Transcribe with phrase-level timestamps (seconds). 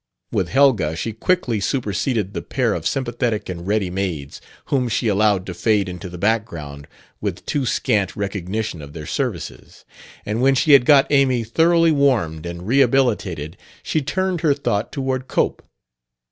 [0.31, 5.45] With Helga she quickly superseded the pair of sympathetic and ready maids, whom she allowed
[5.45, 6.87] to fade into the background
[7.21, 9.85] with too scant recognition of their services;
[10.25, 15.27] and when she had got Amy thoroughly warmed and rehabilitated she turned her thought toward
[15.27, 15.61] Cope.